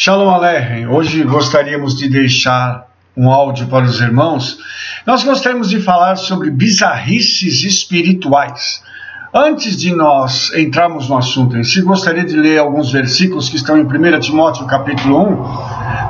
Shalom 0.00 0.30
Aleichem. 0.30 0.86
Hoje 0.86 1.24
gostaríamos 1.24 1.98
de 1.98 2.08
deixar 2.08 2.86
um 3.16 3.28
áudio 3.28 3.66
para 3.66 3.84
os 3.84 4.00
irmãos. 4.00 4.56
Nós 5.04 5.24
gostaríamos 5.24 5.70
de 5.70 5.80
falar 5.80 6.14
sobre 6.14 6.52
bizarrices 6.52 7.64
espirituais. 7.64 8.80
Antes 9.34 9.76
de 9.76 9.92
nós 9.92 10.54
entrarmos 10.54 11.08
no 11.08 11.18
assunto 11.18 11.56
em 11.56 11.64
si, 11.64 11.82
gostaria 11.82 12.24
de 12.24 12.36
ler 12.36 12.58
alguns 12.58 12.92
versículos 12.92 13.48
que 13.48 13.56
estão 13.56 13.76
em 13.76 13.82
1 13.82 14.20
Timóteo 14.20 14.68
capítulo 14.68 15.18
1, 15.20 15.44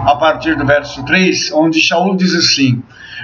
a 0.07 0.17
partir 0.21 0.55
do 0.55 0.67
verso 0.67 1.03
3, 1.07 1.51
onde 1.53 1.81
Shaul 1.81 2.15
diz 2.15 2.35
assim: 2.35 2.83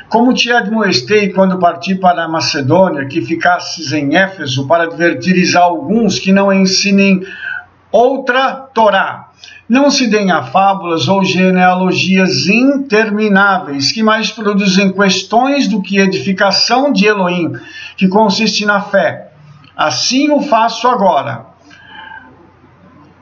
Como 0.09 0.33
te 0.33 0.51
admoestei 0.51 1.31
quando 1.31 1.59
parti 1.59 1.95
para 1.95 2.25
a 2.25 2.29
Macedônia, 2.29 3.05
que 3.05 3.21
ficasses 3.21 3.93
em 3.93 4.17
Éfeso 4.17 4.67
para 4.67 4.85
advertires 4.85 5.55
a 5.57 5.61
alguns 5.61 6.19
que 6.19 6.33
não 6.33 6.51
ensinem 6.51 7.21
outra 7.93 8.67
Torá 8.73 9.24
não 9.69 9.91
se 9.91 10.07
deem 10.07 10.31
a 10.31 10.43
fábulas 10.43 11.09
ou 11.09 11.25
genealogias 11.25 12.47
intermináveis, 12.47 13.93
que 13.93 14.03
mais 14.03 14.31
produzem 14.31 14.93
questões 14.93 15.69
do 15.69 15.81
que 15.81 15.99
edificação 15.99 16.93
de 16.93 17.07
Elohim, 17.07 17.53
que 17.97 18.07
consiste 18.07 18.67
na 18.67 18.81
fé. 18.81 19.33
Assim 19.77 20.31
o 20.31 20.41
faço 20.41 20.87
agora. 20.87 21.47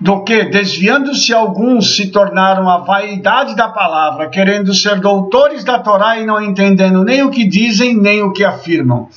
Do 0.01 0.25
que, 0.25 0.47
desviando-se 0.47 1.33
alguns, 1.33 1.95
se 1.95 2.09
tornaram 2.11 2.69
a 2.69 2.79
vaidade 2.79 3.55
da 3.55 3.69
palavra, 3.69 4.29
querendo 4.29 4.75
ser 4.75 4.99
doutores 4.99 5.63
da 5.63 5.79
Torá 5.79 6.19
e 6.19 6.27
não 6.27 6.43
entendendo 6.43 7.05
nem 7.05 7.23
o 7.23 7.31
que 7.31 7.45
dizem, 7.45 7.97
nem 7.97 8.21
o 8.21 8.33
que 8.33 8.45
afirmam. 8.45 9.09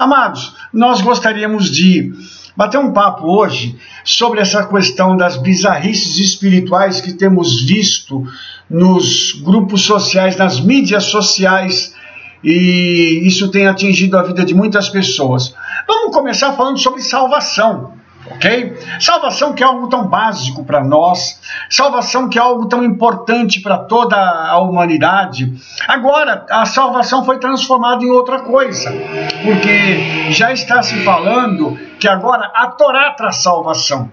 Amados, 0.00 0.56
nós 0.72 1.00
gostaríamos 1.00 1.70
de 1.70 2.12
bater 2.56 2.78
um 2.78 2.92
papo 2.92 3.26
hoje 3.26 3.78
sobre 4.04 4.40
essa 4.40 4.66
questão 4.66 5.16
das 5.16 5.36
bizarrices 5.36 6.18
espirituais 6.18 7.00
que 7.00 7.12
temos 7.12 7.62
visto 7.62 8.26
nos 8.68 9.32
grupos 9.42 9.82
sociais, 9.82 10.36
nas 10.36 10.60
mídias 10.60 11.04
sociais, 11.04 11.94
e 12.42 13.22
isso 13.24 13.50
tem 13.50 13.66
atingido 13.66 14.18
a 14.18 14.22
vida 14.22 14.44
de 14.44 14.54
muitas 14.54 14.88
pessoas. 14.88 15.54
Vamos 15.86 16.14
começar 16.14 16.52
falando 16.52 16.78
sobre 16.78 17.00
salvação 17.02 18.01
ok? 18.42 18.76
Salvação 18.98 19.52
que 19.52 19.62
é 19.62 19.66
algo 19.66 19.86
tão 19.88 20.08
básico 20.08 20.64
para 20.64 20.82
nós, 20.82 21.40
salvação 21.70 22.28
que 22.28 22.38
é 22.38 22.42
algo 22.42 22.66
tão 22.66 22.82
importante 22.82 23.60
para 23.60 23.78
toda 23.78 24.16
a 24.16 24.58
humanidade. 24.58 25.52
Agora, 25.86 26.44
a 26.50 26.66
salvação 26.66 27.24
foi 27.24 27.38
transformada 27.38 28.04
em 28.04 28.10
outra 28.10 28.40
coisa, 28.40 28.90
porque 29.44 30.32
já 30.32 30.52
está 30.52 30.82
se 30.82 31.04
falando 31.04 31.78
que 31.98 32.08
agora 32.08 32.50
a 32.54 32.66
Torá 32.66 33.12
traz 33.12 33.36
salvação. 33.36 34.10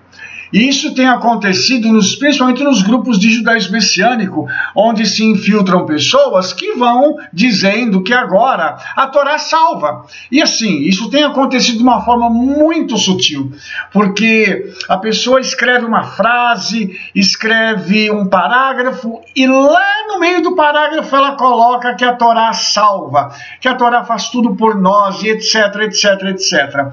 E 0.52 0.68
isso 0.68 0.94
tem 0.96 1.08
acontecido 1.08 1.92
nos, 1.92 2.16
principalmente 2.16 2.64
nos 2.64 2.82
grupos 2.82 3.20
de 3.20 3.30
judaísmo 3.30 3.74
messiânico, 3.74 4.48
onde 4.76 5.06
se 5.06 5.24
infiltram 5.24 5.86
pessoas 5.86 6.54
que 6.54 6.74
vão 6.74 7.18
dizendo 7.32 8.02
que 8.02 8.14
agora 8.14 8.78
a 8.96 9.08
Torá 9.08 9.38
salva. 9.38 10.06
E 10.32 10.42
assim, 10.42 10.82
isso 10.82 11.10
tem 11.10 11.24
acontecido 11.24 11.78
de 11.78 11.84
uma 11.84 12.02
forma 12.02 12.30
muito 12.30 12.98
sutil, 12.98 13.52
porque 13.92 14.74
a 14.88 14.98
pessoa 14.98 15.40
escreve 15.40 15.86
uma 15.86 16.04
frase, 16.04 17.00
escreve 17.14 18.12
um 18.12 18.28
parágrafo 18.28 19.22
e 19.36 19.46
lá 19.48 20.08
no 20.08 20.20
meio 20.20 20.42
do 20.42 20.56
parágrafo 20.56 21.16
ela 21.16 21.36
coloca 21.36 21.96
que 21.96 22.06
a 22.06 22.14
Torá 22.14 22.54
salva, 22.54 23.32
que 23.62 23.68
a 23.68 23.76
Torá 23.76 24.04
faz 24.04 24.30
tudo 24.30 24.56
por 24.56 24.80
nós 24.80 25.22
e 25.22 25.30
etc, 25.30 25.76
etc, 25.82 26.24
etc. 26.30 26.88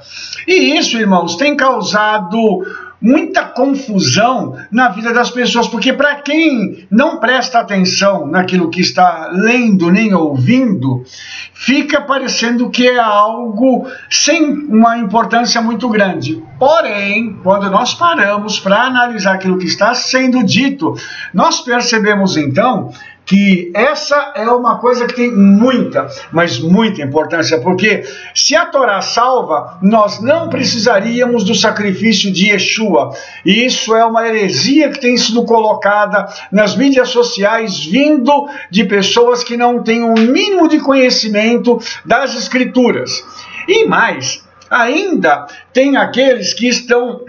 E 0.46 0.76
isso, 0.76 0.98
irmãos, 0.98 1.36
tem 1.36 1.56
causado 1.56 2.64
muita 3.00 3.44
confusão 3.44 4.56
na 4.70 4.88
vida 4.88 5.12
das 5.12 5.30
pessoas, 5.30 5.68
porque 5.68 5.92
para 5.92 6.16
quem 6.16 6.86
não 6.90 7.18
presta 7.18 7.60
atenção 7.60 8.26
naquilo 8.26 8.70
que 8.70 8.80
está 8.80 9.30
lendo 9.32 9.90
nem 9.90 10.14
ouvindo, 10.14 11.04
fica 11.52 12.00
parecendo 12.00 12.70
que 12.70 12.86
é 12.88 12.98
algo 12.98 13.86
sem 14.10 14.44
uma 14.66 14.98
importância 14.98 15.60
muito 15.60 15.88
grande. 15.88 16.42
Porém, 16.58 17.38
quando 17.42 17.70
nós 17.70 17.94
paramos 17.94 18.58
para 18.58 18.82
analisar 18.82 19.34
aquilo 19.34 19.58
que 19.58 19.66
está 19.66 19.94
sendo 19.94 20.42
dito, 20.42 20.94
nós 21.34 21.60
percebemos 21.60 22.36
então 22.36 22.90
que 23.26 23.72
essa 23.74 24.32
é 24.36 24.48
uma 24.48 24.78
coisa 24.78 25.04
que 25.04 25.14
tem 25.14 25.34
muita, 25.34 26.08
mas 26.30 26.60
muita 26.60 27.02
importância, 27.02 27.60
porque 27.60 28.04
se 28.32 28.54
a 28.54 28.66
Torá 28.66 29.02
salva, 29.02 29.78
nós 29.82 30.20
não 30.20 30.48
precisaríamos 30.48 31.42
do 31.42 31.54
sacrifício 31.54 32.32
de 32.32 32.50
Yeshua. 32.50 33.12
E 33.44 33.66
isso 33.66 33.96
é 33.96 34.04
uma 34.04 34.26
heresia 34.28 34.90
que 34.90 35.00
tem 35.00 35.16
sido 35.16 35.44
colocada 35.44 36.28
nas 36.52 36.76
mídias 36.76 37.08
sociais, 37.08 37.84
vindo 37.84 38.48
de 38.70 38.84
pessoas 38.84 39.42
que 39.42 39.56
não 39.56 39.82
têm 39.82 40.04
o 40.04 40.12
um 40.12 40.14
mínimo 40.14 40.68
de 40.68 40.78
conhecimento 40.78 41.80
das 42.04 42.36
Escrituras. 42.36 43.24
E 43.66 43.84
mais, 43.86 44.44
ainda 44.70 45.48
tem 45.72 45.96
aqueles 45.96 46.54
que 46.54 46.68
estão 46.68 47.24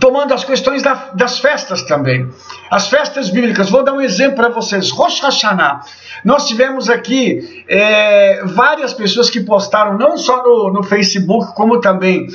tomando 0.00 0.32
as 0.32 0.44
questões 0.44 0.82
da, 0.82 1.10
das 1.14 1.38
festas 1.38 1.82
também. 1.82 2.28
As 2.70 2.88
festas 2.88 3.30
bíblicas. 3.30 3.70
Vou 3.70 3.82
dar 3.84 3.92
um 3.92 4.00
exemplo 4.00 4.36
para 4.36 4.48
vocês. 4.48 4.90
Rosh 4.90 5.20
Hashanah. 5.20 5.80
Nós 6.24 6.46
tivemos 6.46 6.88
aqui 6.88 7.64
é, 7.68 8.42
várias 8.44 8.92
pessoas 8.94 9.28
que 9.28 9.40
postaram, 9.40 9.98
não 9.98 10.16
só 10.16 10.42
no, 10.42 10.72
no 10.72 10.82
Facebook, 10.82 11.54
como 11.54 11.80
também 11.80 12.26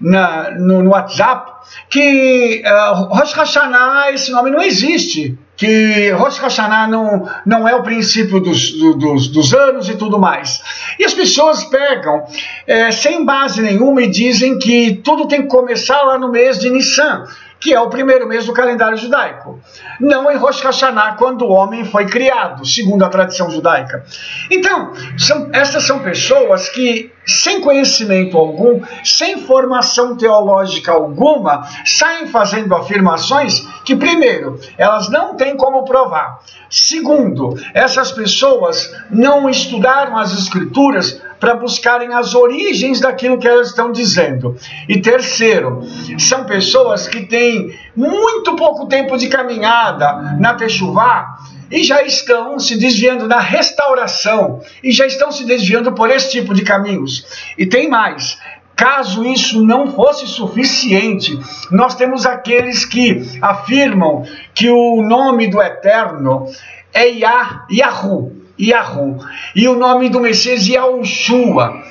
na, 0.00 0.50
no, 0.52 0.82
no, 0.82 0.90
WhatsApp, 0.90 1.52
que 1.88 2.62
uh, 2.64 3.14
Rosh 3.14 3.32
Hashanah, 3.32 4.10
esse 4.12 4.30
nome 4.30 4.50
não 4.50 4.60
existe. 4.60 5.38
Que 5.62 6.10
Rosh 6.10 6.38
Hashanah 6.38 6.88
não, 6.88 7.30
não 7.46 7.68
é 7.68 7.76
o 7.76 7.84
princípio 7.84 8.40
dos, 8.40 8.72
dos, 8.72 9.28
dos 9.28 9.54
anos 9.54 9.88
e 9.88 9.94
tudo 9.94 10.18
mais. 10.18 10.60
E 10.98 11.04
as 11.04 11.14
pessoas 11.14 11.62
pegam 11.62 12.24
é, 12.66 12.90
sem 12.90 13.24
base 13.24 13.62
nenhuma 13.62 14.02
e 14.02 14.10
dizem 14.10 14.58
que 14.58 15.00
tudo 15.04 15.28
tem 15.28 15.42
que 15.42 15.46
começar 15.46 16.02
lá 16.02 16.18
no 16.18 16.32
mês 16.32 16.58
de 16.58 16.68
Nissan 16.68 17.28
que 17.62 17.72
é 17.72 17.80
o 17.80 17.88
primeiro 17.88 18.26
mês 18.26 18.44
do 18.44 18.52
calendário 18.52 18.98
judaico. 18.98 19.60
Não 20.00 20.28
em 20.28 20.36
Rosh 20.36 20.60
Hashanah, 20.60 21.14
quando 21.14 21.42
o 21.42 21.52
homem 21.52 21.84
foi 21.84 22.06
criado, 22.06 22.66
segundo 22.66 23.04
a 23.04 23.08
tradição 23.08 23.48
judaica. 23.48 24.04
Então, 24.50 24.92
são, 25.16 25.48
essas 25.52 25.84
são 25.84 26.00
pessoas 26.00 26.68
que, 26.68 27.12
sem 27.24 27.60
conhecimento 27.60 28.36
algum, 28.36 28.82
sem 29.04 29.46
formação 29.46 30.16
teológica 30.16 30.90
alguma, 30.90 31.62
saem 31.84 32.26
fazendo 32.26 32.74
afirmações 32.74 33.60
que, 33.84 33.94
primeiro, 33.94 34.58
elas 34.76 35.08
não 35.08 35.36
têm 35.36 35.56
como 35.56 35.84
provar. 35.84 36.40
Segundo, 36.68 37.54
essas 37.72 38.10
pessoas 38.10 38.92
não 39.08 39.48
estudaram 39.48 40.18
as 40.18 40.32
escrituras 40.32 41.22
para 41.42 41.54
buscarem 41.56 42.14
as 42.14 42.36
origens 42.36 43.00
daquilo 43.00 43.36
que 43.36 43.48
elas 43.48 43.70
estão 43.70 43.90
dizendo. 43.90 44.56
E 44.88 45.00
terceiro, 45.00 45.82
são 46.16 46.44
pessoas 46.44 47.08
que 47.08 47.26
têm 47.26 47.76
muito 47.96 48.54
pouco 48.54 48.86
tempo 48.86 49.18
de 49.18 49.26
caminhada 49.26 50.36
na 50.38 50.54
Techuvá 50.54 51.36
e 51.68 51.82
já 51.82 52.00
estão 52.04 52.60
se 52.60 52.78
desviando 52.78 53.26
da 53.26 53.40
restauração 53.40 54.60
e 54.84 54.92
já 54.92 55.04
estão 55.04 55.32
se 55.32 55.44
desviando 55.44 55.92
por 55.94 56.10
esse 56.10 56.30
tipo 56.30 56.54
de 56.54 56.62
caminhos. 56.62 57.26
E 57.58 57.66
tem 57.66 57.88
mais, 57.88 58.38
Caso 58.76 59.24
isso 59.24 59.64
não 59.64 59.92
fosse 59.92 60.26
suficiente, 60.26 61.38
nós 61.70 61.94
temos 61.94 62.24
aqueles 62.24 62.84
que 62.84 63.38
afirmam 63.40 64.24
que 64.54 64.70
o 64.70 65.02
nome 65.02 65.46
do 65.46 65.60
Eterno 65.60 66.48
é 66.92 67.06
Yah, 67.06 67.66
Yahu, 67.70 68.41
Yahu. 68.58 69.18
E 69.54 69.68
o 69.68 69.76
nome 69.76 70.08
do 70.08 70.20
Messias 70.20 70.66
Yahushua. 70.66 71.82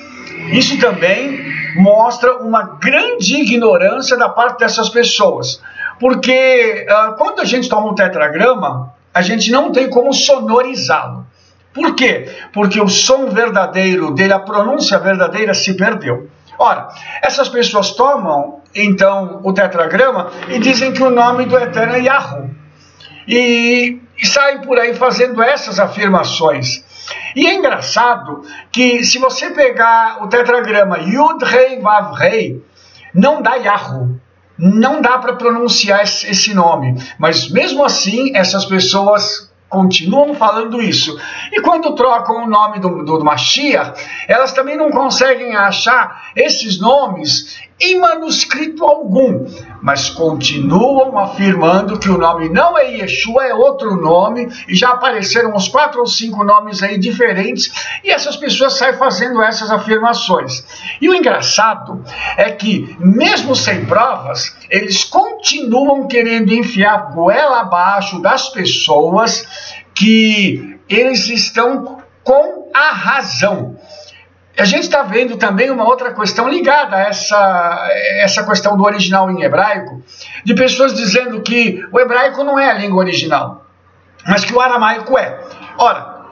Isso 0.52 0.78
também 0.78 1.52
mostra 1.76 2.38
uma 2.38 2.78
grande 2.80 3.36
ignorância 3.36 4.16
da 4.16 4.28
parte 4.28 4.58
dessas 4.58 4.88
pessoas. 4.88 5.60
Porque 5.98 6.86
uh, 6.88 7.16
quando 7.16 7.40
a 7.40 7.44
gente 7.44 7.68
toma 7.68 7.90
um 7.90 7.94
tetragrama, 7.94 8.92
a 9.14 9.22
gente 9.22 9.50
não 9.50 9.70
tem 9.70 9.88
como 9.88 10.12
sonorizá-lo. 10.12 11.26
Por 11.72 11.94
quê? 11.94 12.28
Porque 12.52 12.80
o 12.80 12.88
som 12.88 13.28
verdadeiro 13.28 14.12
dele, 14.12 14.32
a 14.32 14.38
pronúncia 14.38 14.98
verdadeira 14.98 15.54
se 15.54 15.74
perdeu. 15.74 16.28
Ora, 16.58 16.88
essas 17.22 17.48
pessoas 17.48 17.92
tomam 17.92 18.60
então 18.74 19.40
o 19.42 19.52
tetragrama 19.52 20.30
e 20.48 20.58
dizem 20.58 20.92
que 20.92 21.02
o 21.02 21.10
nome 21.10 21.46
do 21.46 21.58
Eterno 21.58 21.94
é 21.94 22.02
Yahoo. 22.02 22.50
E 23.26 24.00
e 24.22 24.26
saem 24.26 24.60
por 24.60 24.78
aí 24.78 24.94
fazendo 24.94 25.42
essas 25.42 25.80
afirmações. 25.80 26.84
E 27.34 27.46
é 27.46 27.54
engraçado 27.54 28.42
que 28.70 29.04
se 29.04 29.18
você 29.18 29.50
pegar 29.50 30.22
o 30.22 30.28
tetragrama 30.28 30.98
Yud 30.98 31.44
Rei 31.44 31.80
Vav 31.80 32.14
Rei, 32.14 32.64
não 33.12 33.42
dá 33.42 33.56
Yahoo. 33.56 34.20
Não 34.56 35.02
dá 35.02 35.18
para 35.18 35.32
pronunciar 35.32 36.02
esse 36.02 36.54
nome. 36.54 36.94
Mas 37.18 37.50
mesmo 37.50 37.84
assim, 37.84 38.36
essas 38.36 38.64
pessoas 38.64 39.50
continuam 39.68 40.34
falando 40.34 40.80
isso. 40.80 41.18
E 41.50 41.60
quando 41.62 41.94
trocam 41.94 42.44
o 42.44 42.46
nome 42.46 42.78
do, 42.78 43.02
do, 43.02 43.24
Mashiach, 43.24 43.98
elas 44.28 44.52
também 44.52 44.76
não 44.76 44.90
conseguem 44.90 45.56
achar 45.56 46.30
esses 46.36 46.78
nomes 46.78 47.58
em 47.82 47.98
manuscrito 47.98 48.84
algum, 48.84 49.44
mas 49.82 50.08
continuam 50.08 51.18
afirmando 51.18 51.98
que 51.98 52.08
o 52.08 52.16
nome 52.16 52.48
não 52.48 52.78
é 52.78 52.92
Yeshua, 52.92 53.44
é 53.44 53.52
outro 53.52 53.96
nome, 53.96 54.48
e 54.68 54.74
já 54.74 54.90
apareceram 54.90 55.54
uns 55.54 55.66
quatro 55.66 56.00
ou 56.00 56.06
cinco 56.06 56.44
nomes 56.44 56.82
aí 56.82 56.96
diferentes, 56.96 57.72
e 58.04 58.10
essas 58.10 58.36
pessoas 58.36 58.78
saem 58.78 58.94
fazendo 58.94 59.42
essas 59.42 59.70
afirmações. 59.70 60.64
E 61.00 61.08
o 61.08 61.14
engraçado 61.14 62.04
é 62.36 62.50
que, 62.52 62.96
mesmo 63.00 63.56
sem 63.56 63.84
provas, 63.84 64.56
eles 64.70 65.02
continuam 65.02 66.06
querendo 66.06 66.54
enfiar 66.54 67.12
goela 67.12 67.60
abaixo 67.60 68.22
das 68.22 68.48
pessoas 68.48 69.44
que 69.92 70.78
eles 70.88 71.28
estão 71.28 71.98
com 72.22 72.70
a 72.72 72.92
razão. 72.92 73.76
A 74.56 74.64
gente 74.64 74.82
está 74.82 75.02
vendo 75.02 75.36
também 75.36 75.70
uma 75.70 75.84
outra 75.84 76.12
questão 76.12 76.48
ligada 76.48 76.96
a 76.96 77.00
essa, 77.00 77.88
essa 78.18 78.44
questão 78.44 78.76
do 78.76 78.84
original 78.84 79.30
em 79.30 79.42
hebraico, 79.42 80.02
de 80.44 80.54
pessoas 80.54 80.94
dizendo 80.94 81.40
que 81.40 81.82
o 81.90 81.98
hebraico 81.98 82.44
não 82.44 82.58
é 82.58 82.68
a 82.68 82.74
língua 82.74 83.00
original, 83.00 83.64
mas 84.26 84.44
que 84.44 84.52
o 84.52 84.60
aramaico 84.60 85.18
é. 85.18 85.40
Ora, 85.78 86.22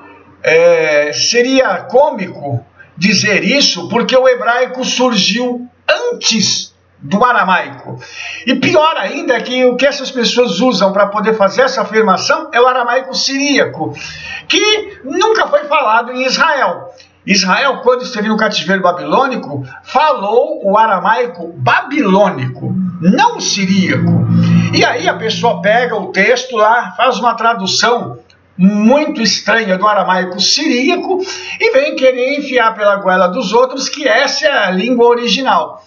é, 0.42 1.12
seria 1.12 1.82
cômico 1.84 2.64
dizer 2.96 3.42
isso 3.42 3.88
porque 3.88 4.16
o 4.16 4.28
hebraico 4.28 4.84
surgiu 4.84 5.66
antes 5.88 6.74
do 6.98 7.24
aramaico. 7.24 7.98
E 8.46 8.54
pior 8.56 8.96
ainda 8.98 9.34
é 9.34 9.40
que 9.40 9.64
o 9.64 9.76
que 9.76 9.86
essas 9.86 10.10
pessoas 10.10 10.60
usam 10.60 10.92
para 10.92 11.06
poder 11.06 11.34
fazer 11.34 11.62
essa 11.62 11.80
afirmação 11.80 12.50
é 12.52 12.60
o 12.60 12.66
aramaico 12.66 13.14
siríaco, 13.14 13.94
que 14.46 15.00
nunca 15.04 15.46
foi 15.48 15.64
falado 15.64 16.12
em 16.12 16.26
Israel. 16.26 16.92
Israel, 17.26 17.78
quando 17.82 18.02
esteve 18.02 18.28
no 18.28 18.36
cativeiro 18.36 18.82
babilônico, 18.82 19.64
falou 19.82 20.60
o 20.64 20.78
aramaico 20.78 21.52
babilônico, 21.56 22.74
não 23.00 23.38
siríaco. 23.40 24.26
E 24.74 24.84
aí 24.84 25.08
a 25.08 25.14
pessoa 25.14 25.60
pega 25.60 25.96
o 25.96 26.12
texto 26.12 26.56
lá, 26.56 26.92
faz 26.96 27.18
uma 27.18 27.34
tradução 27.34 28.18
muito 28.56 29.20
estranha 29.22 29.76
do 29.76 29.86
aramaico 29.86 30.40
siríaco 30.40 31.20
e 31.58 31.72
vem 31.72 31.96
querer 31.96 32.38
enfiar 32.38 32.74
pela 32.74 32.96
goela 32.96 33.26
dos 33.26 33.52
outros 33.52 33.88
que 33.88 34.06
essa 34.06 34.46
é 34.46 34.66
a 34.66 34.70
língua 34.70 35.06
original. 35.06 35.84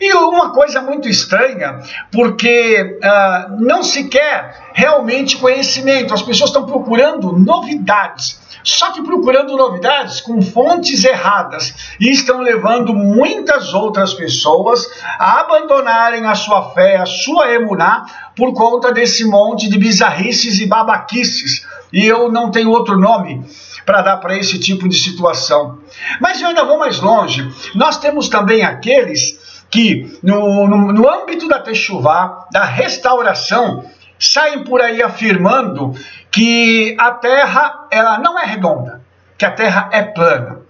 E 0.00 0.12
uma 0.14 0.50
coisa 0.50 0.82
muito 0.82 1.08
estranha, 1.08 1.80
porque 2.10 2.98
uh, 2.98 3.62
não 3.62 3.82
se 3.82 4.04
quer 4.04 4.70
realmente 4.72 5.36
conhecimento, 5.36 6.12
as 6.12 6.22
pessoas 6.22 6.50
estão 6.50 6.66
procurando 6.66 7.32
novidades 7.32 8.43
só 8.64 8.90
que 8.92 9.02
procurando 9.02 9.56
novidades 9.56 10.22
com 10.22 10.40
fontes 10.40 11.04
erradas 11.04 11.94
e 12.00 12.10
estão 12.10 12.40
levando 12.40 12.94
muitas 12.94 13.74
outras 13.74 14.14
pessoas 14.14 14.88
a 15.18 15.40
abandonarem 15.40 16.26
a 16.26 16.34
sua 16.34 16.70
fé, 16.70 16.96
a 16.96 17.06
sua 17.06 17.52
emuná, 17.52 18.06
por 18.34 18.54
conta 18.54 18.90
desse 18.90 19.24
monte 19.26 19.68
de 19.68 19.78
bizarrices 19.78 20.60
e 20.60 20.66
babaquices. 20.66 21.66
E 21.92 22.04
eu 22.04 22.32
não 22.32 22.50
tenho 22.50 22.70
outro 22.70 22.98
nome 22.98 23.44
para 23.84 24.00
dar 24.00 24.16
para 24.16 24.36
esse 24.36 24.58
tipo 24.58 24.88
de 24.88 24.96
situação. 24.96 25.78
Mas 26.18 26.40
eu 26.40 26.48
ainda 26.48 26.64
vou 26.64 26.78
mais 26.78 26.98
longe. 27.00 27.46
Nós 27.74 27.98
temos 27.98 28.28
também 28.28 28.64
aqueles 28.64 29.38
que, 29.70 30.18
no, 30.22 30.66
no, 30.66 30.92
no 30.92 31.10
âmbito 31.10 31.46
da 31.48 31.58
Techuvá, 31.58 32.46
da 32.50 32.64
restauração, 32.64 33.84
saem 34.18 34.64
por 34.64 34.80
aí 34.80 35.02
afirmando 35.02 35.94
que 36.34 36.96
a 36.98 37.12
Terra 37.12 37.86
ela 37.92 38.18
não 38.18 38.36
é 38.36 38.44
redonda, 38.44 39.00
que 39.38 39.44
a 39.44 39.52
Terra 39.52 39.88
é 39.92 40.02
plana. 40.02 40.62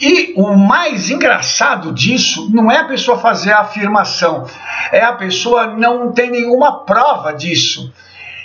E 0.00 0.32
o 0.38 0.56
mais 0.56 1.10
engraçado 1.10 1.92
disso 1.92 2.48
não 2.50 2.70
é 2.70 2.78
a 2.78 2.84
pessoa 2.84 3.18
fazer 3.18 3.52
a 3.52 3.60
afirmação, 3.60 4.46
é 4.90 5.02
a 5.02 5.12
pessoa 5.12 5.66
não 5.66 6.12
ter 6.12 6.30
nenhuma 6.30 6.86
prova 6.86 7.34
disso. 7.34 7.92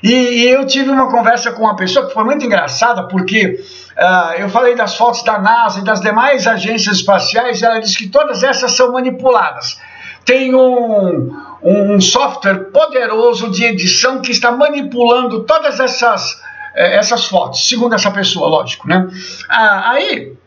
E, 0.03 0.11
e 0.11 0.49
eu 0.49 0.67
tive 0.67 0.89
uma 0.89 1.09
conversa 1.09 1.53
com 1.53 1.63
uma 1.63 1.75
pessoa 1.77 2.07
que 2.07 2.13
foi 2.13 2.25
muito 2.25 2.45
engraçada, 2.45 3.07
porque 3.07 3.63
uh, 3.97 4.33
eu 4.37 4.49
falei 4.49 4.75
das 4.75 4.97
fotos 4.97 5.23
da 5.23 5.39
NASA 5.39 5.79
e 5.79 5.83
das 5.85 6.01
demais 6.01 6.47
agências 6.47 6.97
espaciais, 6.97 7.61
e 7.61 7.65
ela 7.65 7.79
disse 7.79 7.97
que 7.97 8.09
todas 8.09 8.43
essas 8.43 8.73
são 8.73 8.91
manipuladas. 8.91 9.79
Tem 10.25 10.53
um, 10.53 11.35
um 11.63 11.99
software 11.99 12.71
poderoso 12.71 13.49
de 13.49 13.65
edição 13.65 14.21
que 14.21 14.31
está 14.31 14.51
manipulando 14.51 15.43
todas 15.43 15.79
essas, 15.79 16.41
eh, 16.75 16.97
essas 16.97 17.25
fotos, 17.25 17.67
segundo 17.67 17.95
essa 17.95 18.11
pessoa, 18.11 18.47
lógico, 18.47 18.87
né? 18.87 19.07
Ah, 19.49 19.91
aí 19.91 20.37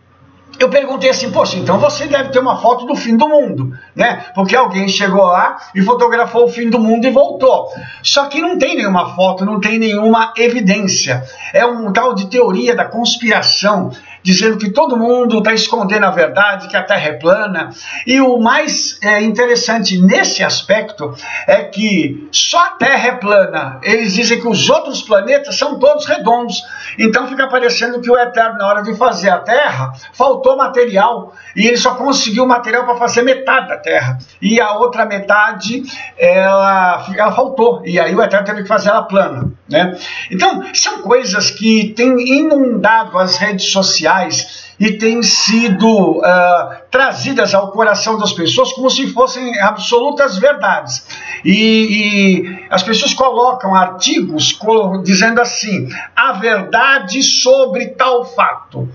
eu 0.59 0.69
perguntei 0.69 1.11
assim, 1.11 1.31
poxa, 1.31 1.57
então 1.57 1.79
você 1.79 2.07
deve 2.07 2.31
ter 2.31 2.39
uma 2.39 2.57
foto 2.61 2.87
do 2.87 2.95
fim 2.95 3.17
do 3.17 3.29
mundo, 3.29 3.77
né? 3.95 4.25
Porque 4.35 4.55
alguém 4.55 4.89
chegou 4.89 5.25
lá 5.25 5.59
e 5.75 5.83
fotografou 5.83 6.45
o 6.45 6.49
fim 6.49 6.71
do 6.71 6.79
mundo 6.79 7.07
e 7.07 7.11
voltou. 7.11 7.69
Só 8.03 8.27
que 8.27 8.41
não 8.41 8.57
tem 8.57 8.77
nenhuma 8.77 9.15
foto, 9.15 9.45
não 9.45 9.61
tem 9.61 9.79
nenhuma 9.79 10.33
evidência. 10.37 11.25
É 11.53 11.67
um 11.67 11.93
tal 11.93 12.15
de 12.15 12.27
teoria 12.27 12.75
da 12.75 12.85
conspiração 12.85 13.91
dizendo 14.25 14.57
que 14.57 14.71
todo 14.71 14.97
mundo 14.97 15.39
está 15.39 15.53
escondendo 15.53 16.07
a 16.07 16.11
verdade, 16.11 16.67
que 16.67 16.77
a 16.77 16.83
Terra 16.83 17.09
é 17.09 17.13
plana. 17.13 17.71
E 18.07 18.19
o 18.23 18.39
mais 18.39 18.99
é, 19.03 19.23
interessante 19.23 19.99
nesse 19.99 20.43
aspecto 20.43 21.15
é 21.47 21.63
que 21.65 22.27
só 22.33 22.59
a 22.59 22.71
Terra 22.71 23.09
é 23.09 23.13
plana. 23.13 23.79
Eles 23.83 24.15
dizem 24.15 24.41
que 24.41 24.49
os 24.49 24.71
outros 24.71 25.03
planetas 25.03 25.59
são 25.59 25.79
todos 25.79 26.07
redondos. 26.07 26.63
Então 26.99 27.29
fica 27.29 27.47
parecendo 27.49 28.01
que 28.01 28.11
o 28.11 28.19
Eterno, 28.19 28.57
na 28.57 28.67
hora 28.67 28.83
de 28.83 28.95
fazer 28.97 29.29
a 29.29 29.39
Terra, 29.39 29.93
faltou 30.15 30.57
material 30.57 31.35
e 31.55 31.67
ele 31.67 31.77
só 31.77 31.95
conseguiu 31.95 32.47
material 32.47 32.85
para 32.85 32.97
fazer 32.97 33.21
metade 33.21 33.69
da 33.69 33.77
Terra. 33.77 34.19
E 34.41 34.59
a 34.59 34.73
outra 34.79 35.05
metade, 35.05 35.83
ela, 36.17 37.07
ela 37.15 37.33
faltou. 37.33 37.83
E 37.85 38.01
aí 38.01 38.15
o 38.15 38.23
Eterno 38.23 38.47
teve 38.47 38.63
que 38.63 38.69
fazer 38.69 38.89
ela 38.89 39.03
plana. 39.03 39.53
Né? 39.69 39.99
Então, 40.31 40.63
são 40.73 41.03
coisas 41.03 41.51
que 41.51 41.93
têm 41.95 42.19
inundado 42.39 43.19
as 43.19 43.37
redes 43.37 43.71
sociais 43.71 44.14
e 44.79 44.93
têm 44.93 45.23
sido 45.23 46.19
uh, 46.19 46.23
trazidas 46.91 47.55
ao 47.55 47.71
coração 47.71 48.19
das 48.19 48.33
pessoas 48.33 48.73
como 48.73 48.91
se 48.91 49.13
fossem 49.13 49.61
absolutas 49.61 50.37
verdades. 50.39 51.07
E, 51.45 51.53
e 51.53 52.67
as 52.71 52.83
pessoas 52.83 53.15
colocam 53.15 53.75
artigos 53.75 54.59
dizendo 55.03 55.41
assim: 55.41 55.89
a 56.15 56.33
verdade 56.33 57.23
sobre 57.23 57.89
tal 57.89 58.25
fato 58.25 58.89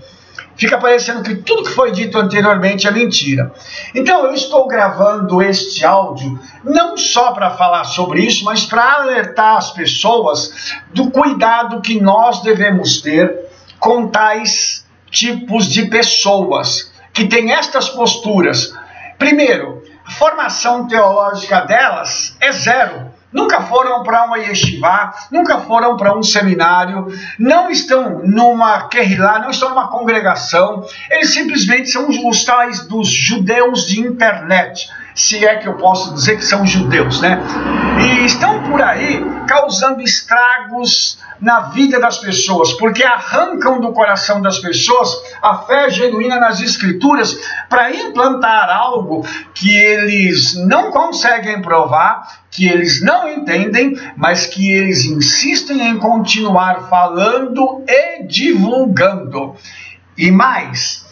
fica 0.60 0.76
parecendo 0.76 1.22
que 1.22 1.36
tudo 1.36 1.62
que 1.62 1.70
foi 1.70 1.90
dito 1.90 2.18
anteriormente 2.18 2.86
é 2.86 2.90
mentira. 2.90 3.50
Então 3.94 4.26
eu 4.26 4.34
estou 4.34 4.68
gravando 4.68 5.40
este 5.40 5.86
áudio 5.86 6.38
não 6.62 6.98
só 6.98 7.32
para 7.32 7.52
falar 7.52 7.84
sobre 7.84 8.20
isso, 8.22 8.44
mas 8.44 8.66
para 8.66 8.96
alertar 8.96 9.56
as 9.56 9.70
pessoas 9.70 10.74
do 10.92 11.10
cuidado 11.10 11.80
que 11.80 11.98
nós 11.98 12.42
devemos 12.42 13.00
ter 13.00 13.48
com 13.78 14.08
tais 14.08 14.84
tipos 15.10 15.66
de 15.66 15.86
pessoas 15.86 16.92
que 17.12 17.26
têm 17.26 17.52
estas 17.52 17.88
posturas. 17.88 18.72
Primeiro, 19.18 19.82
a 20.06 20.10
formação 20.10 20.86
teológica 20.86 21.60
delas 21.62 22.36
é 22.40 22.52
zero. 22.52 23.10
Nunca 23.32 23.60
foram 23.62 24.02
para 24.02 24.24
uma 24.24 24.38
yeshiva, 24.38 25.14
nunca 25.30 25.58
foram 25.60 25.96
para 25.96 26.16
um 26.16 26.22
seminário, 26.22 27.06
não 27.38 27.70
estão 27.70 28.22
numa 28.24 28.88
querrilá, 28.88 29.38
não 29.38 29.50
estão 29.50 29.70
numa 29.70 29.86
congregação, 29.86 30.84
eles 31.08 31.32
simplesmente 31.32 31.90
são 31.90 32.08
os 32.08 32.44
tais 32.44 32.88
dos 32.88 33.08
judeus 33.08 33.86
de 33.86 34.00
internet 34.00 34.90
se 35.14 35.44
é 35.44 35.56
que 35.56 35.68
eu 35.68 35.74
posso 35.74 36.14
dizer 36.14 36.36
que 36.36 36.44
são 36.44 36.66
judeus, 36.66 37.20
né? 37.20 37.40
E 38.00 38.24
estão 38.24 38.62
por 38.62 38.80
aí 38.80 39.24
causando 39.46 40.00
estragos 40.02 41.18
na 41.40 41.70
vida 41.70 41.98
das 41.98 42.18
pessoas, 42.18 42.72
porque 42.74 43.02
arrancam 43.02 43.80
do 43.80 43.92
coração 43.92 44.42
das 44.42 44.58
pessoas 44.58 45.10
a 45.40 45.58
fé 45.58 45.88
genuína 45.88 46.38
nas 46.38 46.60
Escrituras 46.60 47.38
para 47.68 47.94
implantar 47.94 48.68
algo 48.68 49.24
que 49.54 49.74
eles 49.74 50.54
não 50.66 50.90
conseguem 50.90 51.62
provar, 51.62 52.40
que 52.50 52.68
eles 52.68 53.02
não 53.02 53.28
entendem, 53.28 53.94
mas 54.16 54.46
que 54.46 54.70
eles 54.72 55.04
insistem 55.06 55.80
em 55.88 55.98
continuar 55.98 56.88
falando 56.88 57.82
e 57.88 58.24
divulgando. 58.24 59.54
E 60.18 60.30
mais, 60.30 61.06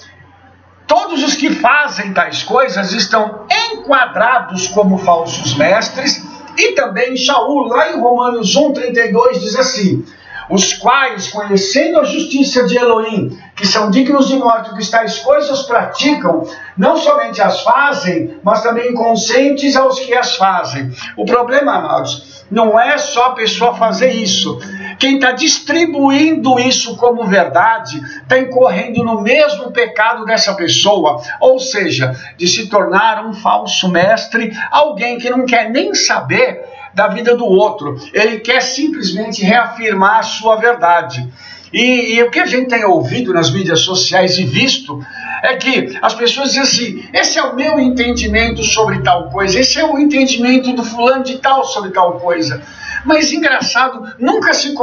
Todos 0.89 1.23
os 1.23 1.35
que 1.35 1.55
fazem 1.55 2.15
tais 2.15 2.43
coisas 2.43 2.93
estão 2.93 3.47
enquadrados 3.73 4.67
como 4.69 4.97
falsos 4.99 5.55
mestres, 5.55 6.25
e 6.57 6.73
também 6.73 7.17
Shaul, 7.17 7.69
lá 7.69 7.93
em 7.93 8.01
Romanos 8.01 8.57
1,32, 8.57 9.39
diz 9.39 9.55
assim: 9.55 10.05
os 10.49 10.73
quais, 10.73 11.29
conhecendo 11.29 11.99
a 11.99 12.05
justiça 12.05 12.65
de 12.65 12.77
Elohim, 12.77 13.39
que 13.55 13.67
são 13.67 13.91
dignos 13.91 14.29
de 14.29 14.37
morte, 14.37 14.75
que 14.75 14.91
tais 14.91 15.19
coisas 15.19 15.63
praticam, 15.63 16.47
não 16.77 16.97
somente 16.97 17.41
as 17.43 17.63
fazem, 17.63 18.39
mas 18.43 18.63
também 18.63 18.95
consentes 18.95 19.77
aos 19.77 20.01
que 20.01 20.15
as 20.15 20.37
fazem. 20.37 20.91
O 21.17 21.25
problema, 21.25 21.75
amados, 21.75 22.45
não 22.51 22.81
é 22.81 22.97
só 22.97 23.27
a 23.27 23.35
pessoa 23.35 23.75
fazer 23.75 24.11
isso. 24.11 24.59
Quem 24.99 25.17
está 25.17 25.33
distribuindo 25.33 26.59
isso 26.59 26.97
como 26.97 27.27
verdade 27.27 28.01
está 28.23 28.39
incorrendo 28.39 29.05
no 29.05 29.21
mesmo 29.21 29.71
pecado 29.71 30.25
dessa 30.25 30.55
pessoa, 30.55 31.23
ou 31.41 31.61
seja, 31.61 32.17
de 32.37 32.49
se 32.49 32.69
tornar 32.69 33.25
um 33.25 33.33
falso 33.33 33.89
mestre, 33.89 34.53
alguém 34.71 35.19
que 35.19 35.31
não 35.31 35.47
quer 35.47 35.71
nem 35.71 35.95
saber 35.95 36.68
da 36.95 37.09
vida 37.09 37.37
do 37.37 37.45
outro, 37.45 37.97
ele 38.13 38.41
quer 38.41 38.61
simplesmente 38.61 39.43
reafirmar 39.43 40.19
a 40.19 40.23
sua 40.23 40.57
verdade. 40.57 41.29
E, 41.73 42.15
e, 42.15 42.23
o 42.23 42.31
que 42.31 42.41
a 42.41 42.47
gente 42.47 42.69
tem 42.69 42.85
ouvido 42.85 43.33
nas 43.33 43.51
mídias 43.51 43.81
sociais 43.81 44.39
e 44.39 44.45
visto 44.45 45.05
é 45.43 45.55
que 45.57 45.99
as 46.01 46.15
pessoas 46.15 46.49
dizem 46.49 46.63
assim: 46.63 47.09
esse 47.13 47.39
é 47.39 47.43
o 47.43 47.55
meu 47.55 47.79
entendimento 47.79 48.65
sobre 48.65 49.01
tal 49.03 49.31
coisa, 49.31 49.61
esse 49.61 49.79
é 49.79 49.85
o 49.85 49.99
entendimento 49.99 50.73
do 50.73 50.83
fulano 50.83 51.23
de 51.23 51.39
tal 51.39 51.65
sobre 51.65 51.91
tal 51.91 52.19
coisa. 52.19 52.63
Mas 53.05 53.33
engraçado, 53.33 54.03
nunca 54.19 54.53
se, 54.55 54.75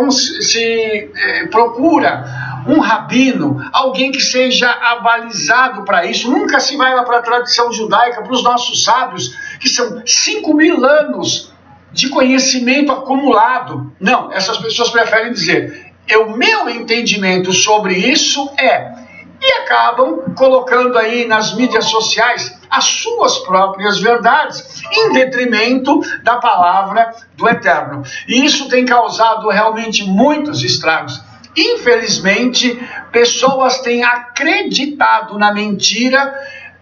se 0.42 1.12
é, 1.16 1.48
procura 1.48 2.24
um 2.68 2.80
rabino, 2.80 3.62
alguém 3.72 4.12
que 4.12 4.22
seja 4.22 4.70
avalizado 4.70 5.84
para 5.84 6.06
isso. 6.06 6.30
Nunca 6.32 6.60
se 6.60 6.76
vai 6.76 6.96
lá 6.96 7.04
para 7.04 7.20
a 7.20 7.22
tradição 7.22 7.72
judaica, 7.72 8.24
para 8.24 8.34
os 8.34 8.44
nossos 8.44 8.84
sábios, 8.84 9.36
que 9.60 9.70
são 9.70 10.02
5 10.06 10.54
mil 10.54 10.84
anos 10.84 11.54
de 11.96 12.10
conhecimento 12.10 12.92
acumulado. 12.92 13.92
Não, 14.00 14.32
essas 14.32 14.58
pessoas 14.58 14.90
preferem 14.90 15.32
dizer: 15.32 15.94
o 16.18 16.38
meu 16.38 16.70
entendimento 16.70 17.54
sobre 17.54 17.96
isso 17.96 18.52
é. 18.60 19.06
E 19.42 19.52
acabam 19.62 20.34
colocando 20.36 20.98
aí 20.98 21.26
nas 21.26 21.56
mídias 21.56 21.86
sociais 21.86 22.58
as 22.70 22.86
suas 22.86 23.40
próprias 23.40 24.00
verdades, 24.00 24.82
em 24.92 25.14
detrimento 25.14 26.02
da 26.24 26.38
palavra 26.38 27.14
do 27.36 27.48
Eterno. 27.48 28.04
E 28.28 28.44
isso 28.44 28.68
tem 28.70 28.86
causado 28.86 29.48
realmente 29.50 30.04
muitos 30.04 30.64
estragos. 30.64 31.22
Infelizmente, 31.56 32.78
pessoas 33.12 33.80
têm 33.80 34.04
acreditado 34.04 35.38
na 35.38 35.54
mentira 35.54 36.34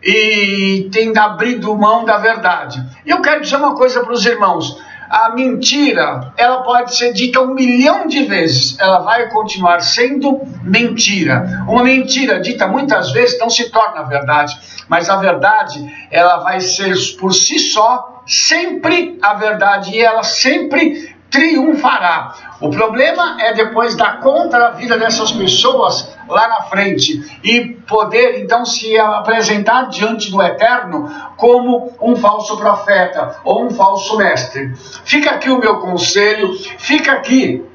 e 0.02 0.90
têm 0.92 1.16
abrido 1.18 1.76
mão 1.76 2.06
da 2.06 2.18
verdade. 2.18 2.84
E 3.06 3.10
eu 3.10 3.22
quero 3.22 3.42
dizer 3.42 3.58
uma 3.58 3.76
coisa 3.76 4.02
para 4.04 4.14
os 4.14 4.26
irmãos: 4.26 4.82
a 5.14 5.30
mentira, 5.30 6.34
ela 6.36 6.64
pode 6.64 6.96
ser 6.96 7.14
dita 7.14 7.40
um 7.40 7.54
milhão 7.54 8.08
de 8.08 8.24
vezes, 8.24 8.76
ela 8.80 8.98
vai 8.98 9.30
continuar 9.30 9.80
sendo 9.80 10.42
mentira. 10.64 11.64
Uma 11.68 11.84
mentira 11.84 12.40
dita 12.40 12.68
muitas 12.68 13.12
vezes 13.12 13.38
não 13.40 13.48
se 13.48 13.70
torna 13.70 14.02
verdade, 14.02 14.58
mas 14.90 15.12
a 15.12 15.18
verdade, 15.18 15.86
ela 16.10 16.38
vai 16.38 16.60
ser 16.60 16.96
por 17.20 17.32
si 17.32 17.60
só 17.60 18.24
sempre 18.26 19.20
a 19.22 19.36
verdade 19.36 19.96
e 19.96 20.02
ela 20.02 20.24
sempre 20.24 21.13
triunfará. 21.34 22.36
O 22.62 22.70
problema 22.70 23.42
é 23.42 23.54
depois 23.54 23.96
dar 23.96 24.20
conta 24.20 24.60
da 24.60 24.70
vida 24.70 24.98
dessas 25.00 25.32
pessoas 25.32 26.16
lá 26.30 26.48
na 26.48 26.62
frente 26.62 27.40
e 27.44 27.62
poder 27.88 28.40
então 28.40 28.64
se 28.64 28.98
apresentar 29.00 29.90
diante 29.90 30.30
do 30.30 30.42
Eterno 30.42 31.12
como 31.36 31.92
um 32.00 32.16
falso 32.16 32.56
profeta 32.56 33.38
ou 33.44 33.66
um 33.66 33.72
falso 33.72 34.16
mestre. 34.16 34.74
Fica 35.04 35.32
aqui 35.32 35.50
o 35.50 35.58
meu 35.58 35.80
conselho, 35.80 36.54
fica 36.78 37.14
aqui 37.14 37.66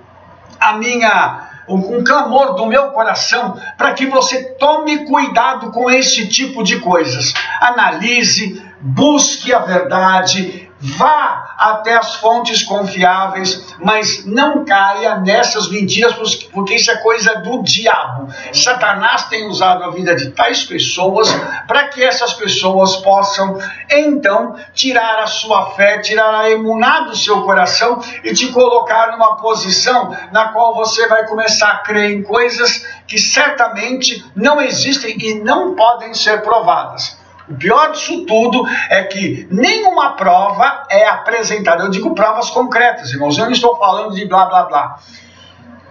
a 0.60 0.74
minha 0.74 1.48
um, 1.68 2.02
clamor 2.04 2.54
do 2.54 2.64
meu 2.64 2.92
coração 2.92 3.60
para 3.76 3.92
que 3.92 4.06
você 4.06 4.54
tome 4.54 5.04
cuidado 5.04 5.72
com 5.72 5.90
esse 5.90 6.28
tipo 6.28 6.62
de 6.62 6.78
coisas. 6.78 7.34
Analise, 7.60 8.62
busque 8.80 9.52
a 9.52 9.58
verdade, 9.58 10.68
Vá 10.80 11.47
até 11.58 11.96
as 11.96 12.14
fontes 12.14 12.62
confiáveis, 12.62 13.74
mas 13.80 14.24
não 14.24 14.64
caia 14.64 15.16
nessas 15.16 15.68
mentiras, 15.68 16.14
porque 16.52 16.76
isso 16.76 16.88
é 16.88 16.96
coisa 16.98 17.34
do 17.40 17.64
diabo. 17.64 18.32
Satanás 18.52 19.24
tem 19.24 19.48
usado 19.48 19.82
a 19.82 19.90
vida 19.90 20.14
de 20.14 20.30
tais 20.30 20.64
pessoas 20.64 21.28
para 21.66 21.88
que 21.88 22.04
essas 22.04 22.32
pessoas 22.34 22.96
possam, 22.98 23.58
então, 23.90 24.54
tirar 24.72 25.18
a 25.18 25.26
sua 25.26 25.72
fé, 25.72 25.98
tirar 25.98 26.32
a 26.32 26.48
emuná 26.48 27.00
do 27.00 27.16
seu 27.16 27.42
coração 27.42 28.00
e 28.22 28.32
te 28.32 28.52
colocar 28.52 29.10
numa 29.10 29.36
posição 29.36 30.16
na 30.30 30.52
qual 30.52 30.76
você 30.76 31.08
vai 31.08 31.26
começar 31.26 31.70
a 31.70 31.78
crer 31.78 32.12
em 32.12 32.22
coisas 32.22 32.86
que 33.08 33.18
certamente 33.18 34.24
não 34.36 34.60
existem 34.60 35.16
e 35.18 35.34
não 35.34 35.74
podem 35.74 36.14
ser 36.14 36.42
provadas. 36.42 37.17
O 37.48 37.54
pior 37.54 37.92
disso 37.92 38.26
tudo 38.26 38.64
é 38.90 39.02
que 39.04 39.48
nenhuma 39.50 40.12
prova 40.16 40.86
é 40.90 41.06
apresentada. 41.08 41.82
Eu 41.82 41.90
digo 41.90 42.14
provas 42.14 42.50
concretas, 42.50 43.10
irmãos. 43.10 43.38
Eu 43.38 43.46
não 43.46 43.52
estou 43.52 43.76
falando 43.76 44.14
de 44.14 44.26
blá 44.26 44.46
blá 44.46 44.64
blá. 44.64 44.98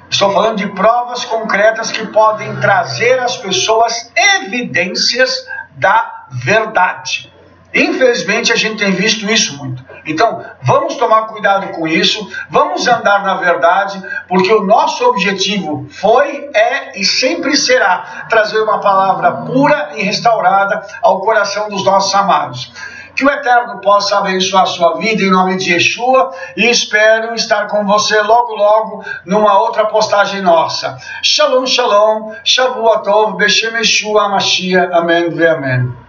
Estou 0.10 0.32
falando 0.32 0.58
de 0.58 0.68
provas 0.68 1.26
concretas 1.26 1.92
que 1.92 2.06
podem 2.08 2.56
trazer 2.58 3.20
às 3.20 3.38
pessoas 3.38 4.12
evidências 4.16 5.46
da 5.76 6.28
verdade. 6.32 7.32
Infelizmente, 7.78 8.52
a 8.52 8.56
gente 8.56 8.78
tem 8.78 8.92
visto 8.92 9.32
isso 9.32 9.56
muito. 9.58 9.86
Então, 10.04 10.44
vamos 10.64 10.96
tomar 10.96 11.28
cuidado 11.28 11.68
com 11.74 11.88
isso, 11.88 12.28
vamos 12.50 12.88
andar 12.88 13.24
na 13.24 13.36
verdade, 13.36 14.02
porque 14.28 14.52
o 14.52 14.64
nosso 14.64 15.06
objetivo 15.06 15.86
foi, 15.92 16.50
é 16.56 17.00
e 17.00 17.06
sempre 17.06 17.56
será 17.56 18.26
trazer 18.30 18.60
uma 18.62 18.80
palavra 18.80 19.32
pura 19.46 19.92
e 19.96 20.02
restaurada 20.02 20.84
ao 21.04 21.20
coração 21.20 21.70
dos 21.70 21.86
nossos 21.86 22.14
amados. 22.16 22.72
Que 23.16 23.26
o 23.26 23.30
Eterno 23.30 23.80
possa 23.82 24.18
abençoar 24.18 24.64
a 24.64 24.68
sua 24.68 24.98
vida 24.98 25.24
em 25.24 25.32
nome 25.32 25.58
de 25.58 25.74
Yeshua 25.74 26.32
e 26.56 26.70
espero 26.70 27.34
estar 27.34 27.68
com 27.68 27.84
você 27.86 28.22
logo, 28.22 28.56
logo 28.56 29.04
numa 29.26 29.60
outra 29.60 29.86
postagem 29.88 30.42
nossa. 30.42 30.98
Shalom, 31.24 31.66
shalom, 31.66 32.34
Shavuot 32.44 33.04
Tov, 33.04 33.38
Beshem 33.38 33.76
Yeshua, 33.76 34.30
Mashiach, 34.30 34.94
Amém 34.94 35.30
Amém. 35.50 36.07